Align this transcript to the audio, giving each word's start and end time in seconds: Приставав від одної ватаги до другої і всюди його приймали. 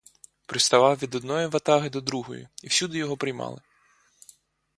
Приставав 0.45 0.97
від 0.97 1.15
одної 1.15 1.47
ватаги 1.47 1.89
до 1.89 2.01
другої 2.01 2.47
і 2.63 2.67
всюди 2.67 2.97
його 2.97 3.17
приймали. 3.17 3.61